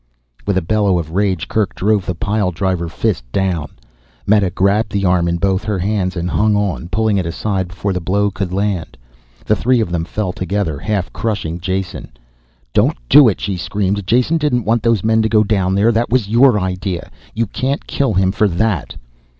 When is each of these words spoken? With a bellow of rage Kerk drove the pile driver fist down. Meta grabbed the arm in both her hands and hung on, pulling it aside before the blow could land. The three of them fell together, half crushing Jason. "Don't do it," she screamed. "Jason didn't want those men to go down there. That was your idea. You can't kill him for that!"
With 0.47 0.57
a 0.57 0.63
bellow 0.63 0.97
of 0.97 1.11
rage 1.11 1.47
Kerk 1.47 1.75
drove 1.75 2.07
the 2.07 2.15
pile 2.15 2.49
driver 2.49 2.89
fist 2.89 3.23
down. 3.31 3.71
Meta 4.25 4.49
grabbed 4.49 4.91
the 4.91 5.05
arm 5.05 5.27
in 5.27 5.37
both 5.37 5.63
her 5.65 5.77
hands 5.77 6.15
and 6.15 6.27
hung 6.31 6.55
on, 6.55 6.89
pulling 6.89 7.17
it 7.19 7.27
aside 7.27 7.67
before 7.67 7.93
the 7.93 8.01
blow 8.01 8.31
could 8.31 8.51
land. 8.51 8.97
The 9.45 9.55
three 9.55 9.79
of 9.79 9.91
them 9.91 10.05
fell 10.05 10.33
together, 10.33 10.79
half 10.79 11.13
crushing 11.13 11.59
Jason. 11.59 12.11
"Don't 12.73 12.97
do 13.09 13.29
it," 13.29 13.39
she 13.39 13.57
screamed. 13.57 14.07
"Jason 14.07 14.39
didn't 14.39 14.65
want 14.65 14.81
those 14.81 15.03
men 15.03 15.21
to 15.21 15.29
go 15.29 15.43
down 15.43 15.75
there. 15.75 15.91
That 15.91 16.09
was 16.09 16.27
your 16.27 16.59
idea. 16.59 17.11
You 17.35 17.45
can't 17.45 17.85
kill 17.85 18.15
him 18.15 18.31
for 18.31 18.47
that!" 18.47 18.95